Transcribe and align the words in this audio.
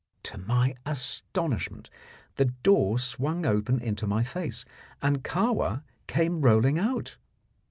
To 0.23 0.39
my 0.39 0.73
astonishment, 0.83 1.91
the 2.37 2.45
door 2.45 2.97
swung 2.97 3.45
open 3.45 3.77
into 3.79 4.07
my 4.07 4.23
face, 4.23 4.65
and 4.99 5.23
Kahwa 5.23 5.83
came 6.07 6.41
rolling 6.41 6.79
out. 6.79 7.17